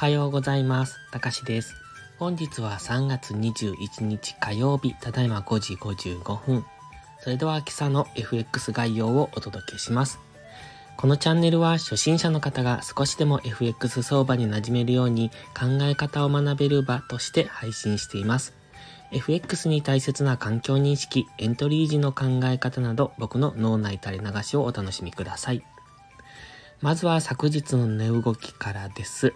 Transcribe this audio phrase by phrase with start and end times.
[0.00, 0.96] はようございます。
[1.10, 1.74] たかしです。
[2.18, 6.64] 本日は3月21日火曜日、ただいま5時55分。
[7.18, 10.18] それでは今朝の FX 概要をお届けします。
[10.96, 18.54] このチャンネルは初心者の方が少しでも FX 相場に馴染めるように考え方を学べる場として配信しています。
[19.12, 25.62] FX に大切な環境認識、エントリー時の考え方など僕の脳内垂れ流しをお楽しみください。
[26.82, 29.34] まずは昨日の値動きからです。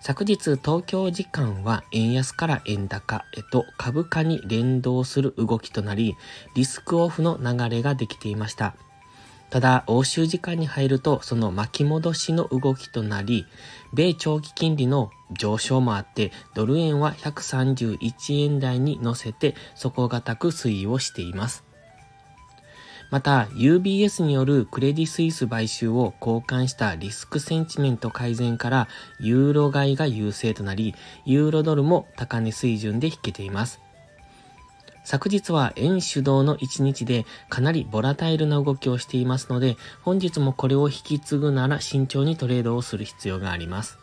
[0.00, 6.16] 昨日東京時間は円安から円高へと株価に連動する動きとなり、
[6.54, 8.74] リスクオフの流れができていました。
[9.48, 13.46] ただ、欧州時間に入るとその巻き戻しの動きとなり、
[13.94, 21.64] 米長期金利の上昇もあって、ドル円は131円台に乗せて底堅く推移をしています。
[23.12, 28.88] また、UBS によるクレディスイス買収を交換したリスクセンチメント改善から、
[29.20, 30.94] ユーロ買いが優勢となり、
[31.26, 33.80] ユーロドルも高値水準で引けています。
[35.04, 43.98] 昨日は円主導の一日でかなりボラタイルな動きをしていますので、本日もこれを引き継ぐなら慎重にトレードをする必要があります。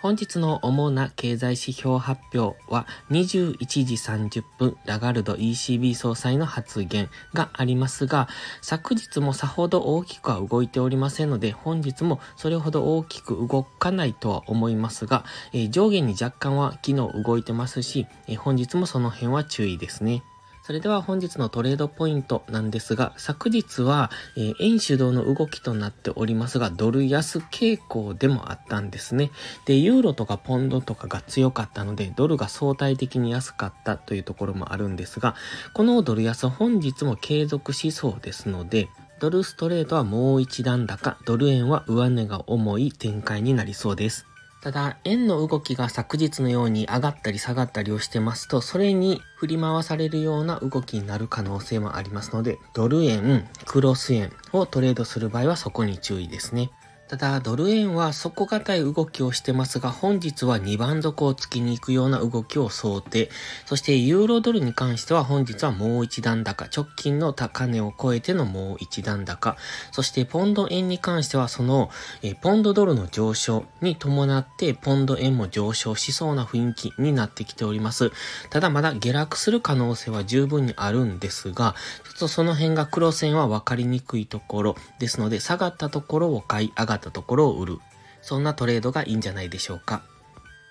[0.00, 8.28] 本日の主な経済指標発表は21時30分ラガルド ECB 総裁の発言がありますが、
[8.62, 20.22] 昨日もさほど大きくは動いておりませんので、本日もそれほど大きく動かないとは思いますが、えー上下に若干は昨日動いてますし、えー本日もその辺は注意ですね。
[20.68, 29.30] それでは本日のトレードポイントなんですが、昨日は、えー円主導の動きとなっておりますが、ドル安傾向でもあったんですね。
[29.64, 35.36] で、ユーロとかポンドとかが強かったので、ドルが相対的に安かったというところもあるんですが、
[35.72, 44.26] このドル安本日も継続しそうですので、ドルストレートはもう一段高、ドル円は上値が重い展開になりそうです。
[44.60, 56.70] ただ、円の動きが昨日のように上がったり下がったりをしてますと、それに振り回されるような動きになる可能性もありますので、ドル円、クロス円をトレードする場合はそこに注意ですね。
[57.08, 63.30] ただ、ドル円は底堅い動きをしてますが、本日は2番底を突きに行くような動きを想定。
[63.64, 66.66] そして、ユーロドルに関しては本日はもう一段高。
[66.66, 69.56] 直近の高値を超えてのもう一段高。
[69.90, 71.88] そして、ポンド円に関してはその、
[72.22, 78.12] えポンドドルの上昇に伴って、ポンド円も上昇しそうな雰囲気になってきております。
[78.50, 87.78] ただ、まだ下落する可能性は十分にあるんですが、ちょっとその辺が黒線は分かりにくいところですので、下がったところを買い、上がったところを売る。
[88.22, 90.02] そんなトレードがいいんじゃないでしょうか。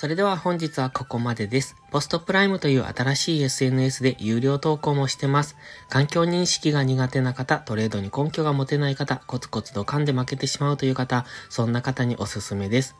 [0.00, 1.74] それでは本日はここまでです。
[1.90, 5.56] ポストプライムという新しい SNS で有料投稿もしてます。
[5.88, 12.94] 環境認識が苦手な方、トレードに根拠が持てない方、コツコツと噛んで負けてしまうという方、そんな方におすすめです。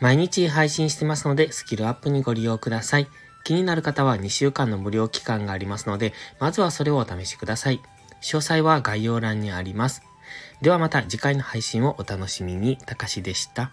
[0.00, 3.08] 毎日配信してますので、スキルアップにご利用ください。
[3.44, 7.80] 気になる方は2週間の無料期間がありますので、まずはそれをお試しください。
[8.20, 10.02] 詳細は概要欄にあります。
[10.62, 12.76] ではまた次回の配信をお楽しみに。
[12.78, 13.72] たかしでした。